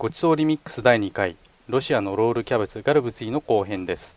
[0.00, 1.36] ごちそうリミックス第2回
[1.68, 4.16] ロシアのロールキャベツガルブツィの後編です。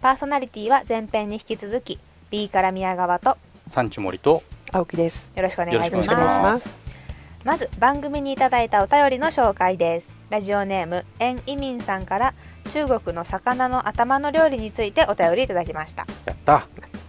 [0.00, 1.98] パーソナリティは前編に引き続き
[2.30, 3.36] B から宮川と
[3.68, 4.42] サンチュモリと
[4.72, 5.30] 青木です。
[5.36, 6.08] よろしくお願いします。
[6.08, 6.70] ます。
[7.44, 10.08] まず番組にいただいたお便りの紹介です。
[10.30, 12.32] ラジオネームエン・イミンさんから
[12.72, 16.06] 中国の魚の頭の料理についてお便りいただきました。
[16.24, 16.66] やった。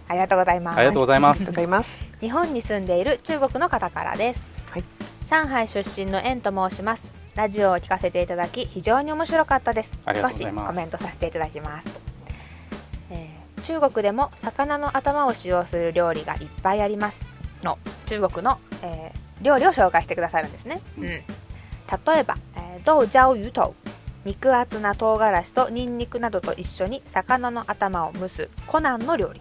[0.08, 0.78] ありがとうございます。
[0.78, 1.36] ありがとうございます。
[1.38, 2.06] ありがとうございます。
[2.20, 4.84] 日本に住んでいる中国の方からです、はい。
[5.24, 9.90] 上海出身のエンと申しますラジオを聞かせていただき非常に面白かったです。
[10.06, 12.00] 少しコメントさせていただきます、
[13.10, 17.20] えー中国でも魚の頭を使用する料理がいっぱいあります
[17.62, 17.78] の。
[18.06, 21.04] 中国の、えー料理を紹介してくださるんですね、うん。
[21.04, 21.24] 例え
[22.22, 23.74] ば、えー、豆椒魚頭
[24.24, 29.40] 肉厚な唐辛子とニンニクなどと一緒に魚の頭を蒸すコナンの料理、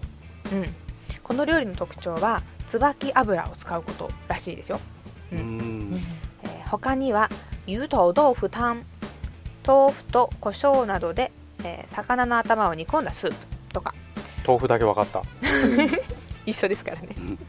[0.54, 0.76] うん、
[1.22, 4.80] この料理の特徴は椿油を使うことらしいですよ、
[5.34, 6.02] ううんん。
[6.44, 7.30] えー他には
[7.74, 8.86] 油頭豆腐タン
[9.66, 11.32] 豆腐と胡椒などで、
[11.64, 13.36] えー魚の頭を煮込んだスープ
[13.74, 13.94] とか。
[14.46, 15.22] 豆腐だけ分かった。
[16.46, 17.10] 一緒ですからね。
[17.18, 17.40] うん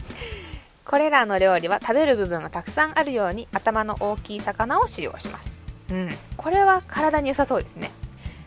[0.84, 5.50] これらの料理は食べる部分がたくさんあるように頭の大きい魚を使用します、
[5.90, 7.90] うん、これは体に良さそうですね。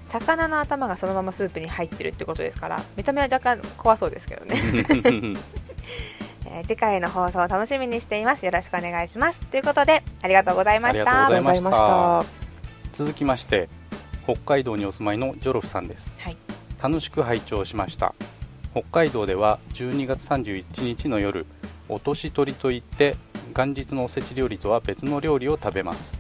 [0.10, 4.62] 魚の頭がそのままスープに入ってるってことですから見た目は若干怖そうですけどね、
[6.56, 8.46] えー次回の放送を楽しみにしています。
[8.46, 9.40] よろしくお願いします。
[9.52, 11.12] ということでありがとうございましありた。
[11.12, 12.20] がとうございました。
[12.20, 12.26] あ
[12.94, 13.68] 続きまして
[14.24, 16.10] 北海道にお住まいのジョロフさんです。
[16.18, 16.38] はい。
[16.82, 18.16] 楽しく拝聴しました。
[18.72, 21.46] 北海道では12月31日の夜
[21.90, 23.18] お年取りといって
[23.54, 26.14] 元日のおせち料理とは別の料理を食べます。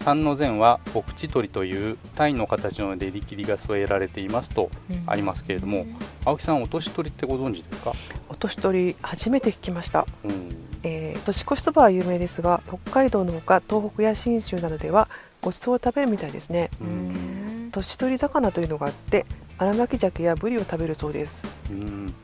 [0.00, 4.70] 三の膳はお口取りという鯛の形の練り切りが添えられていますと
[5.06, 5.86] ありますけれども、
[6.24, 7.92] 青木さんお年取りってご存知ですか、
[8.27, 10.06] お年取り初めて聞きました。
[10.24, 15.08] うん、えー、年越しそばは有名ですが、北海道のほか東北や信州などでは
[15.42, 16.70] ごちそうを食べるみたいですね。
[16.80, 19.26] ううんん年取り魚というのがあって、
[19.58, 21.44] 荒巻鮭やブリを食べるそうです。
[21.70, 22.14] うん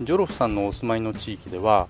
[0.00, 1.88] ジョロフさんのお住まいの地域では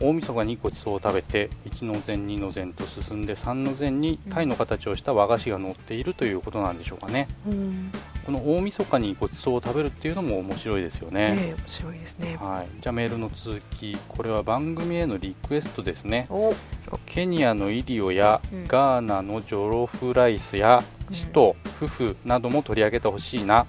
[0.00, 7.90] 大晦日にごちそうを食べて1の膳2の膳と進んで3の膳に鯛の形をした和菓子が乗っているということなんでしょうかねうん、
[8.28, 12.36] この大晦日にごちそうを食べるっていうのも面白いですよね、ねえ面白いですね。
[12.36, 16.26] はい、じゃあメールの続きこれは番組へのリクエストですね。
[16.28, 16.54] お。
[17.06, 18.66] ケニアのイリオやうん。
[18.66, 21.16] ガーナのジョロフライスやうん。
[21.16, 23.66] シト、フフなども取り上げてほしいな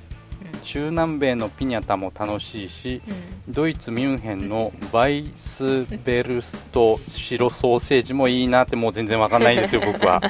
[0.64, 3.54] 中南米のピニャタも楽しいしうん。
[3.54, 10.22] ドイツ・ミュンヘンのバイスベルスト白ソーセージもいいなってもう全然わかんないですよ 僕は。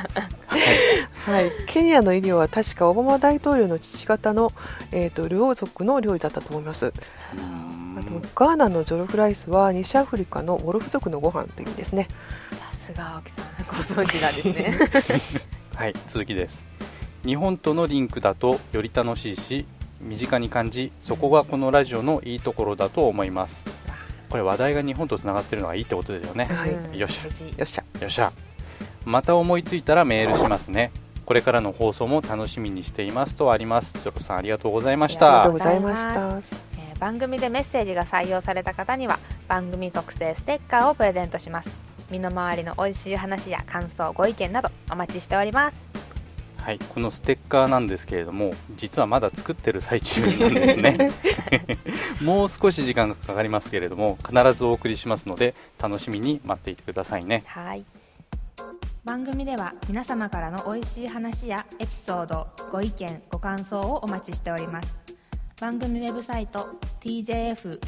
[1.26, 4.52] はい、ケニアの医療は確かオバマ大統領の父方の、
[4.92, 6.94] えー、とルオー族の料理だったと思います。
[7.36, 12.08] あとガーナのジョロフライスは西アフリカのウォルフ族のご飯という意味ですね。
[12.52, 14.74] さすが青木さんご存知なんですね。
[15.76, 16.64] はい続きです。
[17.26, 19.66] 日本とのリンクだとより楽しいし
[20.02, 23.64] 身近に感じそこがこのラジオのいいところだと思います。
[24.30, 26.46] これ話題が日本とつながってるのはいいってことですよね。
[26.46, 26.72] はい。
[26.72, 27.24] うんよっしゃ。
[27.24, 27.30] よ
[27.64, 27.84] っしゃ。
[28.00, 28.32] よっしゃ。
[29.06, 30.92] また思いついたらメールしますね。
[31.26, 33.94] これからの放送も楽しみにしていますとあります。
[33.94, 36.60] ジョロさんありがとうございましありがとたうございました。
[36.78, 41.70] えー番組でメッセージが採用された方には番組特製ステッカーをプレゼントします。
[42.12, 45.89] 身の回りの美味しい話や感想ご意見などお待ちしております
[46.70, 51.12] はい、このステッカーなんですけれども実はまだ作ってる最中なんですね。
[52.22, 57.44] もう少し時間がかかりますけれども必ずお送りしますので楽しみに待っていてくださいね。
[57.48, 57.84] はい。
[59.04, 64.96] 番組では皆様からの美味しい話やエピソードご意見ご感想をお待ちしております。
[65.60, 66.70] 番組ウェブサイト
[67.02, 67.86] tjf.or.jp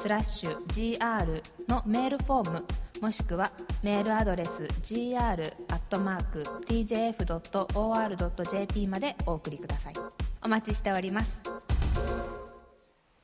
[0.00, 2.64] スラッシュ gr のメールフォーム
[3.02, 3.50] もしくは
[3.82, 4.50] メールアドレス
[4.82, 5.46] gr.tjf.or.jp
[8.88, 9.94] までお送りください。
[10.44, 11.38] お待ちしております。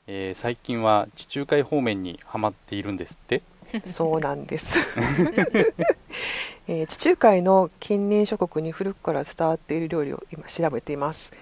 [0.06, 3.42] えー最近は地中海方面にはまっているんですって？
[3.86, 4.76] そうなんです、
[6.68, 11.32] えー地中海の近隣諸国に古くから伝わっている料理を今調べています、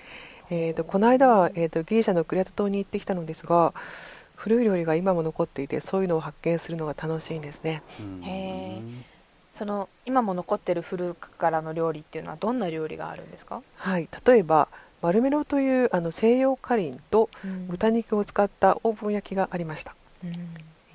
[0.51, 3.75] えー、とこの間は、えー、とギリシャのクレタ島に行ってきたのですが
[4.41, 7.83] 古い料理が今も残っていてそういうのを発見するのが楽しいんですね。
[8.01, 8.25] うん。
[8.25, 9.03] へー。
[9.53, 14.09] その今も残ってる古くからの料理っていうのはどんな料理があるんですか、はい。
[14.25, 14.69] 例えば
[15.03, 17.29] マルメロというあの西洋カリンと
[17.69, 19.95] 豚肉を使ったオーブン焼きがありました、
[20.25, 20.31] うん。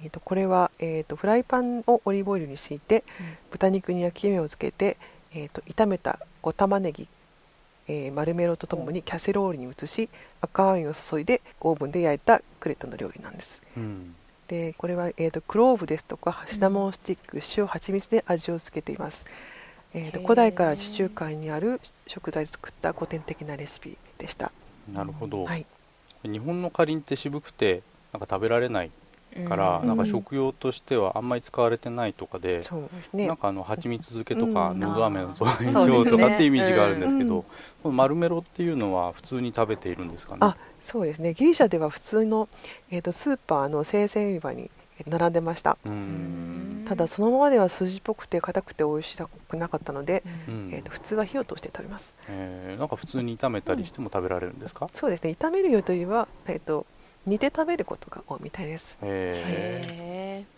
[0.03, 3.03] えー、とこれは、えー、とフライパンをオリーブオイルに敷いて
[3.51, 4.97] 豚肉に焼き目をつけて、
[5.31, 7.07] えー、と炒めた小玉ねぎ、
[7.87, 10.09] えー、マルメロとともにキャセロールに移し
[10.41, 13.61] 赤ワインを注いでオーブンで焼いたクレットの料理なんです。
[13.77, 14.15] うん。
[14.47, 19.25] でこれは、えー、とクローブですとかシナモンスティック塩蜂蜜で味をつけています、
[19.93, 24.51] えー、と古代から地中海にある食材で作った古典的なレシピでした。
[24.93, 25.65] なるほど、はい、
[26.23, 27.81] 日本のかりんって渋くて
[28.13, 28.91] なんか食べられない
[29.47, 33.37] から、うんなんか食用としてはあんまり使われてないとかで、そうですねなん。
[33.37, 37.43] かあの蜂蜜漬けとか、うんのど飴の造影そうですね用とかっていうイメージがあるんですけど、うん
[37.83, 40.39] このマルメロっていうのは普通に食べているんですかね？
[40.41, 41.33] あそうですね。
[41.33, 42.47] ギリシャでは普通の、
[42.89, 45.77] えー、とスーパーの生鮮売り場にえー並んでました。
[46.87, 49.17] ただそのままでは筋っぽくて硬くて美味し
[49.49, 52.13] くなかったので、うんえー、と普通は火を通して食べます。
[52.27, 55.35] えーなんか普通に炒めたりしても食べられるんですか、そうですね。
[55.39, 56.85] 炒めるよというよりは、えー、と
[57.25, 58.97] 煮て食べることが多いみたいです。
[59.01, 60.55] えへえ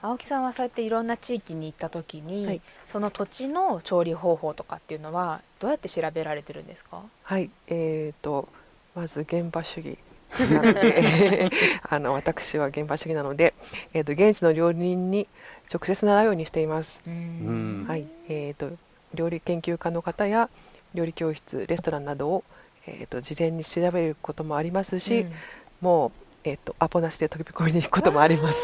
[0.00, 2.60] 青木さんはそうやっていろんな地域に行った時に、はい。
[2.86, 7.02] その土地の調理方法とかっていうのはどうやって調べられてるんですか？
[7.22, 8.48] はい、えー、と
[8.94, 9.98] まず現場主義
[10.38, 11.50] なので
[11.82, 13.54] あの私は現場主義なので、
[13.92, 15.26] えー、と現地の料理人に
[15.72, 18.06] 直接習うようにしています、はい。
[18.28, 18.70] えー、と
[19.14, 20.48] 料理研究家の方や
[20.94, 22.44] 料理教室レストランなどを、
[22.86, 25.32] えー、と事前に調べることもありますし、うん
[25.80, 26.12] もう、
[26.44, 28.60] えー、とアポなしで飛び込みに行くこともあります、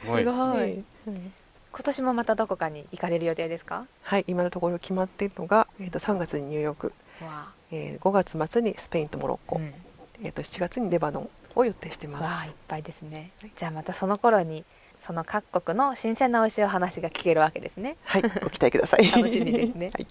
[0.06, 0.40] ごいですね。
[0.42, 0.84] はいはい。
[1.06, 1.32] うん。
[1.70, 3.86] 今年もまたどこかに行かれる予定ですか？
[4.02, 9.72] はい、今のところ決まっているのが、えー、と3月にニューヨーク、わえー5月末にスペインとモロッあ、コ、うん。
[10.22, 12.46] えー、と7月にレバノンを予定しています。
[12.46, 13.30] いっぱいですね。
[13.56, 14.64] じゃあまたその頃に
[15.06, 17.96] その各国の新鮮な美味しいお話が聞けるわけですね。
[18.04, 19.10] はい、ご期待ください。
[19.10, 19.90] 楽しみですね。
[19.94, 20.06] はい、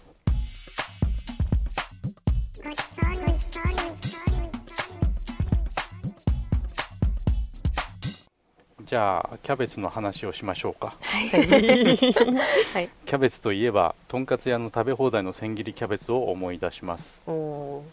[8.87, 10.95] じゃあキャベツの話をしましょうか。
[11.01, 11.29] はい。
[11.29, 12.89] はい。
[13.05, 17.21] キャベツといえばとんかつ屋の食べ放題の千切りキャベツを思い出します。
[17.27, 17.85] おお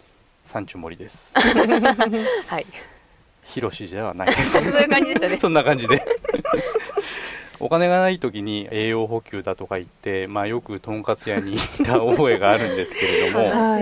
[0.47, 1.33] 三中盛りです。
[1.35, 2.67] ー はい。
[3.43, 4.53] ヒロシではないです。
[4.55, 5.39] そういう感じでしたね。
[5.41, 6.01] そんな感じで。
[7.59, 13.81] お金がない時に栄養補給だとか言って、まあ、よくとんかつ屋に行った覚えがあるんですけれども、は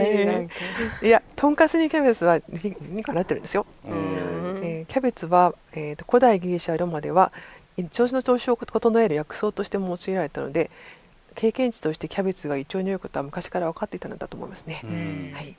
[1.03, 3.67] いや、とんかつにキャベツは理にかなってるんですよ。
[3.85, 4.12] うんうん
[4.63, 7.33] えーキャベツは、えーと古代ギリシャロマでは
[7.93, 10.71] 調子の調子を整える薬草としても用いられたので
[11.35, 14.83] 経験値としてキャベツが胃腸に良いことは昔から分かっていたのだと思いますね。
[14.85, 15.33] う、ん。
[15.35, 15.57] はい、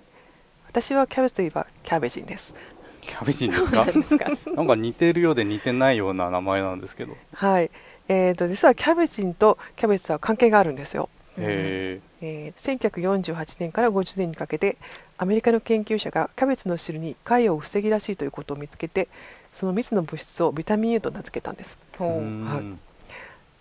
[0.68, 2.54] 私はキャベツといえばキャベジンです。
[3.02, 3.86] キャベジンですか？
[4.56, 4.76] なんか。
[4.76, 7.18] 似てるようで似てないような名前なんですけど。
[7.34, 7.72] はい、
[8.08, 14.78] えー、と実はキャベジンとキャベツは関係があるんですよ、へえー1948年から50年にかけて
[15.18, 19.08] アメリカの研究者がキャベツの汁に潰瘍を防ぎらしいということを見つけて
[19.54, 21.78] その蜜の物質をビタミン U と名付けたんです。
[21.94, 22.80] えほううん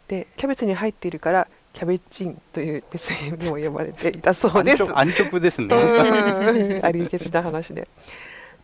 [0.08, 4.84] でキャベツに入っているからキャベチンという別名でも呼ばれていたそうです。
[4.94, 5.74] 安直ですね。
[5.74, 6.84] うん。
[6.84, 7.88] ありがちな話で。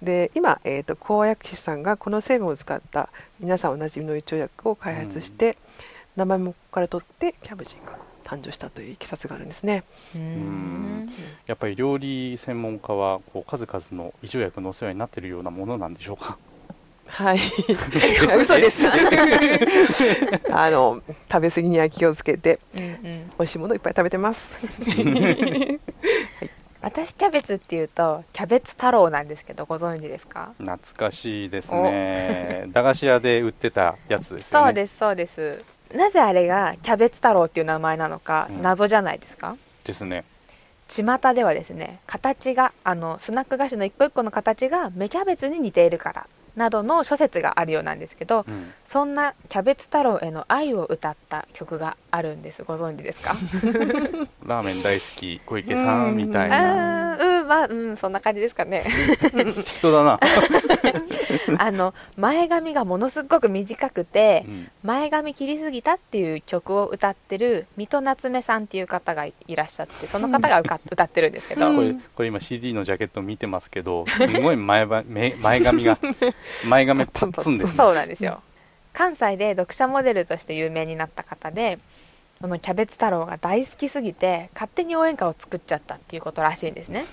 [0.02, 3.08] で今、えー、と高薬師さんがこの成分を使った
[3.40, 5.56] 皆さんおなじみの胃腸薬を開発して、
[6.16, 9.84] 名前もここから取ってキャベジンが誕生したといういきさつがあるんですね。
[10.14, 11.08] うん。
[11.46, 16.36] やっぱり料理専門家はこう数々の胃腸薬のお世話になっているようなものなんでしょうか？
[17.06, 17.38] はい。
[18.38, 18.82] 嘘です。
[20.52, 21.02] あの
[21.32, 22.98] 食べ過ぎには気をつけてうんうん。
[23.02, 24.60] 美味しいものいっぱい食べてます。
[26.80, 30.52] 私キャベツっていうとキャベツ太郎なんですけどご存知ですか？
[30.58, 32.66] 懐かしいですね。
[32.68, 34.66] 駄菓子屋で売ってたやつですよね。
[34.66, 35.64] そうですそうです
[35.94, 38.62] なぜあれがキャベツ太郎っていう名前なのかうん。
[38.62, 40.24] 謎じゃないですか、ですね。
[40.88, 46.26] 巷ではですね形があのスナック菓子の一個一個の形が芽キャベツに似ているから
[46.56, 48.72] などの諸説があるようなんですけどうん。
[48.86, 52.64] そんなキャベツ太郎への愛を歌った曲があるんです。
[52.64, 53.36] ご存知ですか？
[54.46, 58.86] ラーメン大好き小池さんみたいあなまあうんそんな感じですかね。
[59.56, 60.20] 適当だな、
[61.58, 64.70] あの前髪がものすごく短くてうん。
[64.84, 75.98] 前髪切りすぎたっていう曲を歌ってる水戸夏目さんっていう方がいらっしゃってその方が歌歌ってるんですけど、うんこれこれ今 CD のジャケット見てますけどすごい前ば目前髪が
[76.64, 77.76] 前髪パッツンですね。
[77.76, 78.40] そうなんですよ。
[78.92, 81.78] 関西で読者モデルとして有名になった方で
[82.40, 87.06] このキャベツ太郎が大好きすぎて勝手に応援歌を作っちゃったっていうことらしいんですね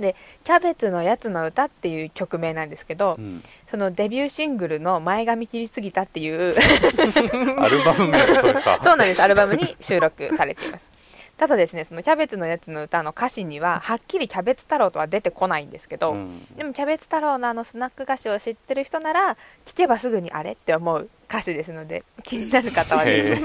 [0.00, 3.42] で「キャベツのやつの歌」っていう曲名なんですけど、うん。
[3.70, 6.56] そのデビューシングルの「前髪切りすぎた」っていう
[7.60, 8.80] アルバム名がそれか。
[8.82, 9.22] そうなんです。
[9.22, 10.90] アルバムに収録されています。
[11.36, 16.46] ただですねそのキャベツのやつの歌の歌詞にははっきりキャベツ太郎とは出てこないんですけど、うん。
[16.56, 23.42] でもキャベツ太郎のあのスナック菓子を知ってる人なら聞けばすぐにあれって思う歌詞ですので気になる方はへぜひ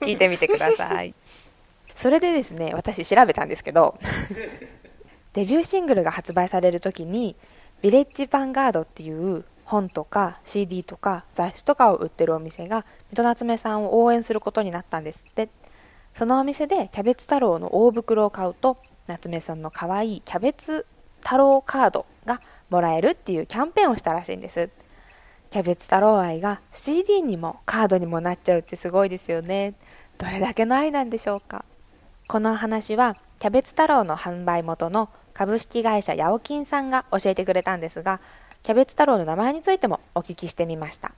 [0.06, 1.14] 聞いてみてください。
[1.94, 3.98] それでですね私調べたんですけど
[5.34, 7.36] デビューシングルが発売される時に
[7.82, 15.22] ヴィレッジヴァンガードっていう本とか CD とか雑誌とかを売ってるお店が水戸夏目さんを応援することになったんです。
[15.30, 15.48] って
[16.16, 20.86] そのお店でキャベツ太郎の大袋を買うと夏目さんの可愛いキャベツ
[21.20, 24.70] 太郎カードがもらえるっていうキャンペーンをしたらしいんです。
[25.50, 29.74] キャベツ太郎愛が CD にもカードにもなっちゃうってすごいですよね。
[30.18, 31.64] どれだけの愛なんでしょうか。
[32.26, 38.20] この話はキャベツ太郎の販売元の株式会社ヤオキンさんが教えてくれたんですが
[38.62, 41.12] キャベツ太郎の名前についてもお聞きしてみました。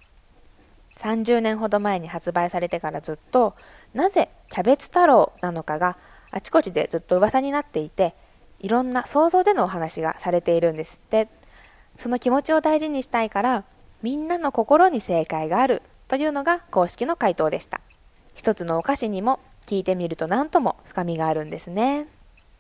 [0.99, 3.55] 30年ほど前に発売されてからずっと
[3.95, 5.97] なぜキャベツ太郎なのかが
[6.31, 8.15] あちこちでずっと噂になっていて
[8.61, 11.29] いろんな想像でのお話がされているんですって。
[11.99, 13.65] その気持ちを大事にしたいから
[14.03, 17.81] みんなの心に正解があるというのが公式の回答でした。
[18.35, 22.09] 一つのお菓子にも聞いてみると何とも深みがあるんですね。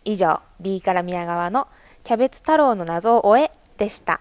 [0.04, 1.68] 以上 B から宮川の
[2.04, 4.20] キャベツ太郎の謎を終えでした。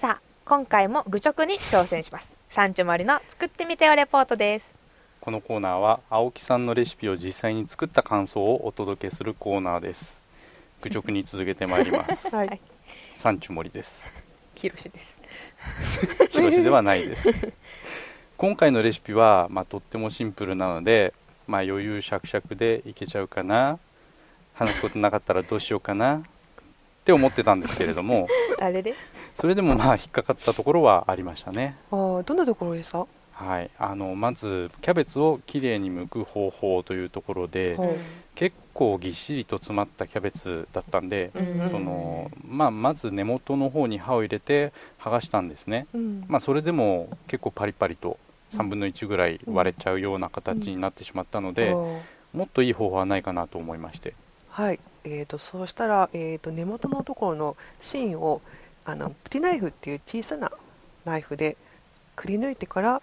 [0.00, 2.30] さあ今回も愚直に挑戦します。
[2.50, 4.66] サンチュモリの作ってみてよレポートです。
[5.20, 10.18] このコーナーは青木さんのレシピを実際に作った感想をお届けするコーナーです。
[10.80, 12.28] 愚直に続けてまいります。
[12.34, 12.60] はい。
[13.16, 14.04] サンチュモリです。
[14.54, 15.15] ヒロシです
[16.30, 17.28] ヒロシではないです。
[18.36, 21.14] 今回のレシピは、まあ、とってもシンプルなので、
[21.46, 23.78] まあ、余裕しゃくしゃくでいけちゃうかな。
[24.54, 26.16] 話すことなかったらどうしようかな。
[26.16, 26.20] っ
[27.04, 28.26] て思ってたんですけれども。
[28.60, 28.94] あれで？
[29.38, 31.76] それでもまあ引っかかったところはありましたね。
[31.90, 33.70] あーどんなところですか、はい。
[33.78, 37.98] あのまずキャベツをきれいに剥く方法というところでほう
[38.34, 41.60] 結構ぎっしりと詰まったキャベツだったんでうん。
[41.60, 41.70] うん。
[41.70, 46.24] そのまあ、まず根元の方に刃を入れて剥がしたんですね、うん。
[46.28, 48.18] まあ、それでも結構パリパリと
[48.52, 51.74] 3分の1ぐらい割れちゃうような形になってしまったので、
[52.32, 54.14] もっといい方法はないかなと思いまして。
[54.48, 58.40] はい、えー、とそうしたら、えー、と根元のところの芯を
[58.84, 60.50] あのプティナイフっていう小さな
[61.04, 61.56] ナイフで
[62.14, 63.02] くり抜いてから、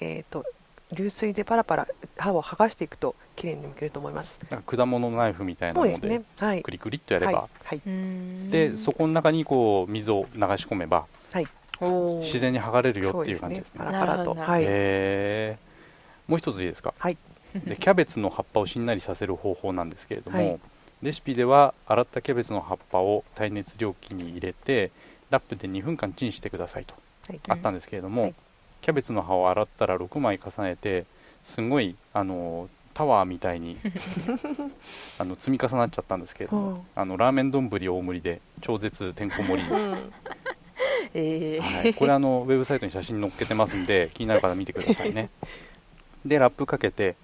[0.00, 0.44] えー、と
[0.92, 1.88] 流水でパラパラ
[2.18, 4.40] 刃を剥がしていくときれいに剥けると思います。
[4.50, 6.24] なんか果物ナイフみたいなのでそうですね。
[6.38, 6.62] はい。
[6.62, 7.80] クリクリっとやれば、はい。
[7.82, 8.50] はい。
[8.50, 11.06] でそこの中にこう水を流し込めば
[11.80, 14.34] おー自然に剥がれるよっていう感じですねパラパラと。
[14.34, 14.64] はい。
[14.66, 17.16] へーもう一ついいですか、はい
[17.52, 20.60] でキャベツの葉っぱをしんなりさせる方法なんですけれども、はい
[21.02, 24.90] レシピでは洗ったキャベツの葉っぱを耐熱容器に入れて
[25.30, 26.94] ラップで2分間チンしてくださいと
[27.26, 27.40] はい。
[27.48, 28.34] あったんですけれども、はい
[28.80, 31.04] キャベツの葉を洗ったら6枚重ねて
[31.44, 33.78] すごいあのタワーみたいに
[35.18, 36.72] あの積み重なっちゃったんですけれども、う。
[36.74, 40.12] んあのラーメン丼大盛りで超絶てんこ盛り、うん。
[41.14, 41.60] え。
[41.60, 45.30] ーはい、これあのウェブサイトに写真載っけてますんで気になる方見てくださいね。
[46.24, 47.16] でラップかけて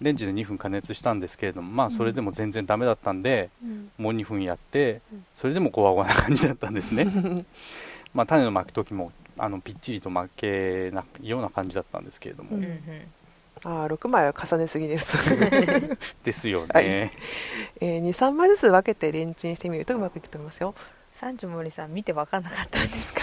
[0.00, 3.90] レンジで2分加熱したんですけれどもまあそれでも全然ダメだったんで、うん。
[3.98, 5.26] もう2分やってうん。
[5.34, 7.44] それでもゴワゴワな感じだったんですね。
[8.14, 12.70] まあ種の巻く時もあのぴっちりと巻けないような感じだったんですけれども、うんうん。
[12.70, 12.80] うん
[13.64, 15.16] ああ、六枚は重ねすぎです。
[16.22, 16.84] ですよね、はい。
[16.84, 20.76] えー、2、3枚ずつ分けてレンチンしてみるとうまくいくと思いますよ。
[21.14, 23.22] 三女森さん見て分かんなかったんですか？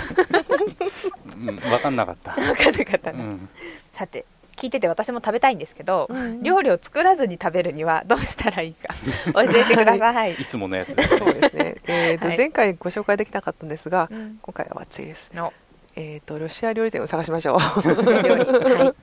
[1.37, 3.49] うん、分かんなかった、 分かんなかったね、うん、
[3.93, 4.25] さて
[4.57, 6.43] 聞いてて私も食べたいんですけど、うん。
[6.43, 8.93] 料理を作らずに食べるにはどうしたらいいか。
[9.33, 11.17] 教えてください、いつものやつです。
[11.17, 11.75] そうですね。
[11.87, 12.37] えーと、はい。
[12.37, 14.37] 前回ご紹介できなかったんですが、うん。
[14.41, 15.29] 今回はバッチリです。
[15.33, 15.53] の
[15.95, 17.59] えーと、ロシア料理店を探しましょう。
[17.87, 18.45] ロシア料理。
[18.45, 18.95] はい。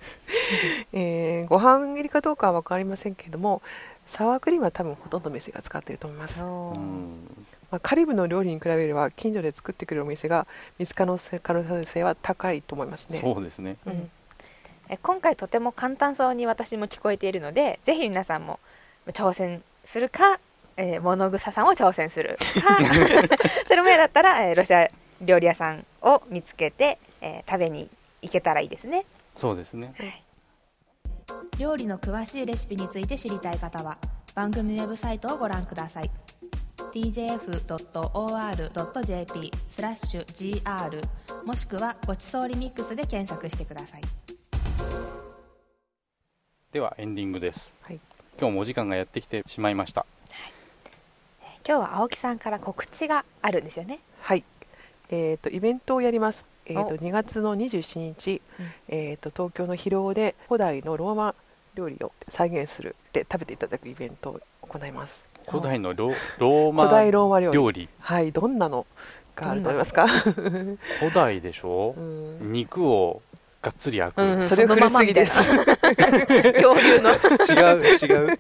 [0.93, 3.63] えーご飯入りかどうかは分かりませんけれども
[4.07, 10.47] サワークリームは多分ほとんどの店が使っていると思います、うんまあ、カリブの料理に比べれば近所で作ってくれるお店が
[10.79, 13.21] 見つかる可能性は高いと思いますね。
[13.21, 13.77] そうですね。
[13.87, 14.11] うん。
[14.89, 18.61] え今回とても簡単そうに私も聞こえているのでぜひ皆さんも
[19.09, 20.39] 挑戦するか、
[20.77, 22.79] えー物草さんを挑戦するか。
[23.67, 24.89] それも嫌だったら、えーロシア
[25.23, 27.89] 料理屋さんを見つけて、えー食べに
[28.23, 29.05] 行けたらいいですね。
[29.37, 29.95] そうですね。
[31.59, 33.99] 料理の詳しいレシピについて知りたい方は
[34.35, 36.11] 番組ウェブサイトをご覧ください。
[36.93, 37.61] tjf.or.jp
[39.71, 40.25] スラッシュ
[40.63, 41.03] gr
[41.45, 44.03] もしくはごちそうリミックスで検索してください。
[46.73, 48.01] ではエンディングです、はい。
[48.39, 50.07] 今日もお時間がやってきてしまいました。
[51.67, 54.01] 今日は青木さんから告知があるんですよね。
[54.21, 54.45] はい
[55.15, 58.67] えーとイベントをやります、えー、とお2月の27日、うん。
[58.89, 61.35] えー、と東京の広尾で古代のローマ
[61.75, 65.27] 料理を再現するで食べていただくイベントを行います。
[65.49, 67.55] 古代のロローマ古代ローマ料理。
[67.55, 68.87] 料理はいどんなの
[69.37, 70.07] があると思いますか、
[71.01, 71.95] 古代でしょ？
[71.97, 72.53] う、ん。
[72.53, 73.21] 肉を
[73.61, 74.43] がっつり焼く、うん。
[74.49, 75.35] それ古すぎです。
[75.37, 77.11] 恐竜の。
[77.13, 78.39] 違う違う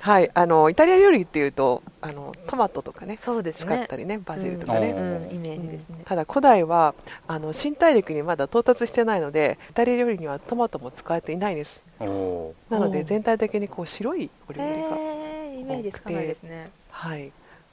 [0.00, 3.76] はい、あのイタリア料理っていうとあのトマトとかねそうですね。
[3.76, 5.96] 使ったりねバジルとかね、うんうん、イメージですね。
[5.98, 6.94] うん、ただ古代は
[7.26, 11.84] あの新大陸にまだ到達してないのでイタリア料理にはトマトも使われていないです。
[11.98, 16.70] なのでうん全体的にこう白いおへ料理が、えイメージつかないですね。
[16.90, 17.32] はい、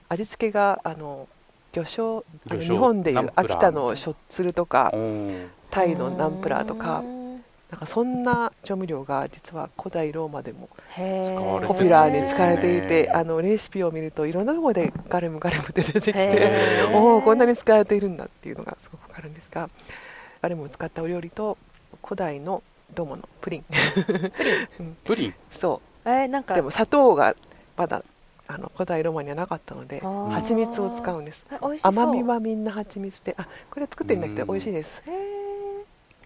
[0.09, 1.27] 味付けがあの
[1.71, 4.93] 魚醤あの日本でいう秋田のしょっつるとか
[5.69, 6.99] タイのナンプラーとか。
[6.99, 7.26] うん
[7.71, 19.69] なんかそんな調味料が実は古代ローマでもポピュラーに使われていて、あのレシピを見るといろんなところでガルムガルムって出てきておおこんなに使われているんだっていうのがすごくわかるんですが
[20.41, 21.57] ガルムを使ったお料理と
[22.01, 22.63] 古代の
[22.95, 23.65] ローマのプリン。
[25.03, 25.33] プリン。
[25.51, 27.35] そえー、なんかうでも砂糖が
[27.75, 28.01] まだ
[28.47, 31.45] あの古代ローマにはなかったので蜂蜜を使うんです。
[31.83, 35.03] 甘みはみんな蜂蜜であこれ作ってるんだけどうん美味しいです。
[35.05, 35.26] へー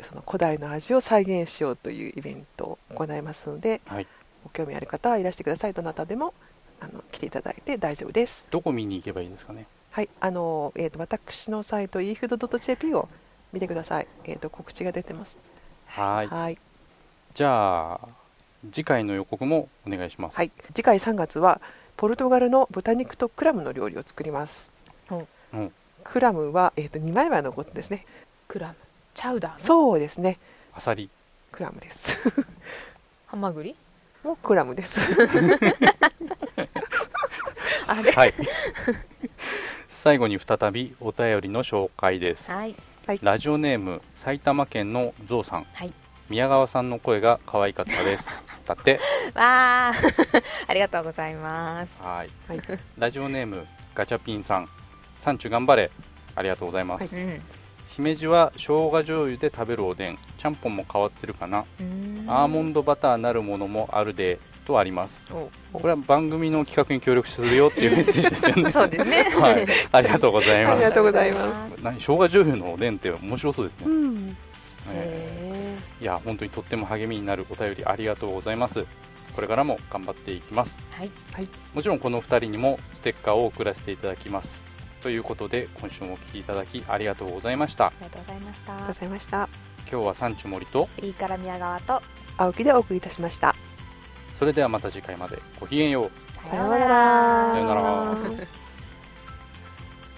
[0.03, 4.08] その古代の味を再現しようというイベントを行いますのではい。
[4.43, 5.74] ご興味ある方はいらしてください。
[5.74, 6.34] どなたでも
[6.79, 8.48] あの来ていただいて大丈夫です。
[8.50, 9.67] どこ見に行けばいいですかね？
[9.91, 13.10] はい、あの、えっ、と、私のサイト efood.jp を
[13.53, 14.08] 見てください。
[14.24, 15.38] えっ、と、告知が出てます。
[15.86, 16.27] はい。
[16.27, 16.58] はい、
[17.34, 18.00] じゃあ
[18.72, 20.38] 次回の予告もお願いします。
[20.38, 21.62] はい、次回3月は
[21.98, 24.72] ポルトガルの豚肉とクラムの料理を作ります。
[25.12, 25.27] うん。
[25.53, 25.72] うん
[26.03, 28.08] クラムは、えっ、と、2枚前のことですね。
[28.48, 28.75] クラム
[29.13, 30.38] チャウダーのそうですね。
[30.74, 31.10] あさり
[31.51, 32.18] クラムです。
[33.27, 33.75] ハマグリ？
[34.24, 35.00] もうクラムです。
[37.88, 38.12] あれ？
[38.12, 38.34] はい。
[39.89, 42.51] 最後に再びお便りの紹介です。
[42.51, 42.75] はい。
[43.22, 45.94] ラジオネーム埼玉県のゾウさん、はい。
[46.30, 48.25] 宮川さんの声が可愛かったです。
[48.65, 49.00] だって。
[49.36, 49.94] わあ
[50.68, 51.89] ありがとうございます。
[52.00, 52.30] はい。
[52.48, 52.62] はい、
[52.98, 54.70] ラジオネームガチャピンさん。
[55.20, 55.91] サンチュ頑張れ。
[56.36, 57.41] ありがとうございます、はいうん
[57.95, 60.17] 姫路は生姜醤油で食べるおでん。
[60.38, 61.65] ちゃんぽんも変わってるかな、
[62.27, 65.24] アーモンドバターなるものもあるでとあります。
[65.33, 65.50] お。
[65.74, 68.71] これは番組の企画に協力するよっていうメッセージですよね。
[68.71, 69.24] そうですね。
[69.35, 70.74] はい、ありがとうございます。
[70.74, 71.83] ありがとうございます。
[71.83, 74.37] 何生姜醤油のおでんって面白そうですね、うん。
[74.94, 75.77] え。
[76.00, 78.85] ーいや本当にとっても励みになるお便りありがとうございます。
[79.35, 80.75] これからも頑張っていきます。
[80.92, 81.11] はい。
[81.74, 84.71] もちろんこの2人にもステッカーを送らせていただきます
[85.01, 89.50] ということで今週もお聞きいただきありがとうございましたありがとうございましたありがとうございました。
[89.92, 92.01] 今日は産地森といいから宮川と
[92.37, 93.53] 青木でお送りいたしました。
[94.40, 96.11] それではまた次回までごきげんよう
[96.50, 96.85] さようなら。
[97.53, 98.16] さようなら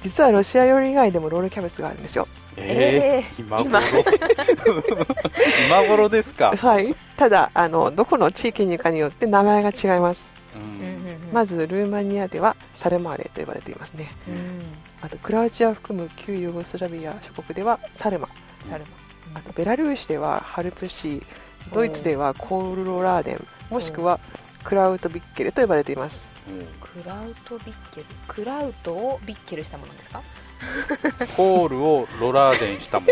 [0.03, 2.27] 実はロシア料理以外でもロールキャベツがあるんですよ。
[2.55, 4.05] えー、今頃
[5.67, 6.93] 今頃ですか、はい。
[7.17, 10.29] ただあのどこの地域にかによって名前が違います。
[10.55, 10.92] うん
[11.33, 14.09] まずルーマニアではサルマーレと呼ばれていますね。
[14.27, 14.59] うん。
[15.01, 18.29] あとクラウチアを含む旧ユーゴスラビア諸国ではサルマ。
[18.69, 18.85] サル
[19.33, 21.23] あとベラルーシではハルプシー、
[21.73, 24.19] ドイツではコールロラーデン、もしくは
[24.63, 26.27] クラウトビッケルと呼ばれています。
[26.81, 28.05] クラウトビッケル？
[28.27, 30.21] クラウトをビッケルしたものですか？
[31.35, 33.11] コールをロラーデンしたもの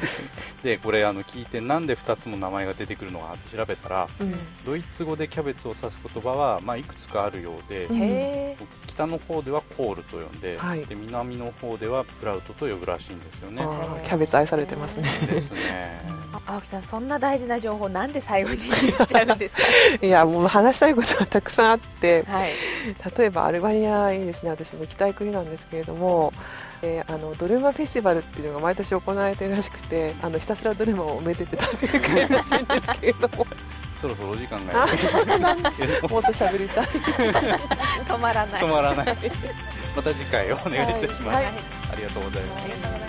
[0.62, 4.34] でこれあの聞いてなんで2つも名前が出てくるのか調べたらうん。
[4.64, 8.56] ドイツ語でキャベツを指す言葉は、まあ、いくつかあるようで、
[8.88, 10.84] 北の方ではコールと呼んで,、はい。
[10.86, 13.62] で南の方ではクラウトと呼ぶらしいんですよね。
[14.06, 15.10] キャベツ愛されてますね。
[15.30, 16.00] ですね。
[16.46, 19.62] 青木さんそんな大事な情報なんで最後に言っちゃうんですか？
[20.06, 22.52] いやもう話したいことはたくさんあって、はい。
[23.18, 24.50] 例えばアルバニアいいですね。
[24.50, 26.32] 私も行きたい国なんですけれども、
[26.82, 33.46] えーあのドルマフェスティバルっていうのが毎年行われているらしくてあのひたすらドルマをめでて食べる国らしいんですけれども。
[34.00, 36.86] そろそろお時間がもっと喋りたい。
[36.86, 38.62] 止まらない。
[38.62, 39.06] 止まらない。
[39.96, 41.46] また次回お願いいたします、はい。
[41.46, 41.50] あ
[41.96, 42.64] りがとうございます。
[42.64, 43.05] ありがとうございます